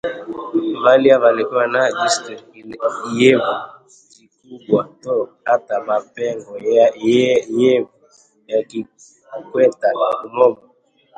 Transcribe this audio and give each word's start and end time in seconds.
Valya 0.83 1.15
valikuwa 1.23 1.65
na 1.73 1.81
jisitu, 1.97 2.33
lyevu 3.15 3.53
jikubwa 4.17 4.81
too, 5.01 5.23
hata 5.47 5.75
mapengo 5.87 6.53
yevu 7.05 7.83
yakikweta 8.49 9.89
umomo 10.25 10.61